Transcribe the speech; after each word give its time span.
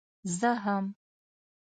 زه 0.37 0.49
هم. 0.63 0.85